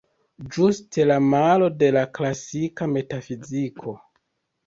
Ĝuste 0.53 1.05
la 1.09 1.17
malo 1.25 1.67
de 1.83 1.91
la 1.97 2.03
klasika 2.19 2.87
metafiziko. 2.97 3.97